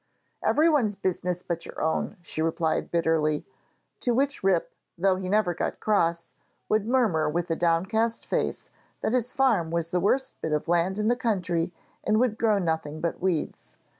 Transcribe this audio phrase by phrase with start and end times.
[0.43, 3.45] 'Everyone's business but your own,' she replied bitterly,
[3.99, 6.33] to which Rip, though he never got cross,
[6.67, 10.97] would murmur with a downcast face that his farm was the worst bit of land
[10.97, 11.71] in the country
[12.03, 13.77] and would grow nothing but weeds.